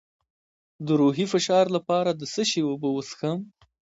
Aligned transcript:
د 0.85 0.87
روحي 0.99 1.25
فشار 1.33 1.65
لپاره 1.75 2.11
د 2.13 2.21
څه 2.33 2.41
شي 2.49 2.61
اوبه 2.67 2.89
وڅښم؟ 2.91 3.39